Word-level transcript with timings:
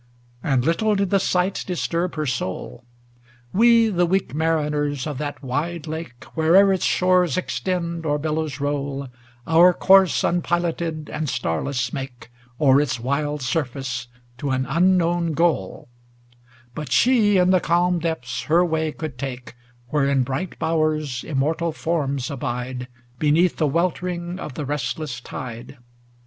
LXIII 0.43 0.51
And 0.53 0.65
little 0.65 0.95
did 0.95 1.11
the 1.11 1.19
sight 1.19 1.63
disturb 1.67 2.15
her 2.15 2.25
soul. 2.25 2.83
We, 3.53 3.87
the 3.89 4.07
weak 4.07 4.33
mariners 4.33 5.05
of 5.05 5.19
that 5.19 5.43
wide 5.43 5.85
lake, 5.85 6.23
Where'er 6.35 6.73
its 6.73 6.85
shores 6.85 7.37
extend 7.37 8.03
or 8.03 8.17
billows 8.17 8.59
roll, 8.59 9.09
Our 9.45 9.75
course 9.75 10.23
unpiloted 10.23 11.07
and 11.13 11.29
starless 11.29 11.93
make 11.93 12.31
O'er 12.59 12.81
its 12.81 12.99
wild 12.99 13.43
surface 13.43 14.07
to 14.39 14.49
an 14.49 14.65
unknown 14.67 15.33
goal; 15.33 15.87
But 16.73 16.91
she 16.91 17.37
in 17.37 17.51
the 17.51 17.59
calm 17.61 17.99
depths 17.99 18.41
her 18.45 18.65
way 18.65 18.91
could 18.91 19.19
take 19.19 19.53
Where 19.89 20.09
in 20.09 20.23
bright 20.23 20.57
bowers 20.57 21.23
immortal 21.23 21.71
forms 21.73 22.31
abide, 22.31 22.87
Beneath 23.19 23.57
the 23.57 23.67
weltering 23.67 24.39
of 24.39 24.55
the 24.55 24.65
restless 24.65 25.19
tide. 25.21 25.77